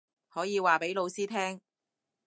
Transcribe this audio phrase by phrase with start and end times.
[0.29, 1.61] 可以話畀老師聽